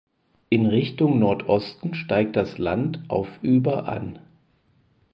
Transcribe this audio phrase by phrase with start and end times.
[0.49, 4.17] In Richtung Nordosten steigt das Land auf über an.